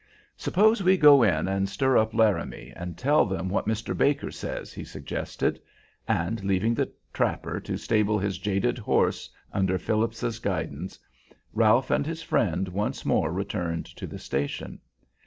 "Suppose 0.35 0.81
we 0.81 0.97
go 0.97 1.21
in 1.21 1.47
and 1.47 1.69
stir 1.69 1.95
up 1.95 2.15
Laramie, 2.15 2.73
and 2.75 2.97
tell 2.97 3.23
them 3.23 3.49
what 3.49 3.67
Mr. 3.67 3.95
Baker 3.95 4.31
says," 4.31 4.73
he 4.73 4.83
suggested; 4.83 5.61
and, 6.07 6.43
leaving 6.43 6.73
the 6.73 6.91
trapper 7.13 7.59
to 7.59 7.77
stable 7.77 8.17
his 8.17 8.39
jaded 8.39 8.79
horse 8.79 9.29
under 9.53 9.77
Phillips's 9.77 10.39
guidance, 10.39 10.97
Ralph 11.53 11.91
and 11.91 12.07
his 12.07 12.23
friend 12.23 12.67
once 12.67 13.05
more 13.05 13.31
returned 13.31 13.85
to 13.97 14.07
the 14.07 14.17
station. 14.17 14.79